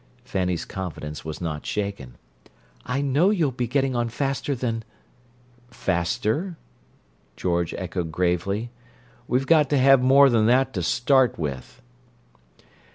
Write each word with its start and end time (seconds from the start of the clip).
Fanny's 0.25 0.65
confidence 0.65 1.23
was 1.23 1.39
not 1.39 1.63
shaken. 1.63 2.15
"I 2.87 3.01
know 3.03 3.29
you'll 3.29 3.51
be 3.51 3.67
getting 3.67 3.95
on 3.95 4.09
faster 4.09 4.55
than—" 4.55 4.83
"Faster?" 5.69 6.57
George 7.35 7.75
echoed 7.75 8.11
gravely. 8.11 8.71
"We've 9.27 9.45
got 9.45 9.69
to 9.69 9.77
have 9.77 10.01
more 10.01 10.27
than 10.31 10.47
that 10.47 10.73
to 10.73 10.81
start 10.81 11.37
with." 11.37 11.83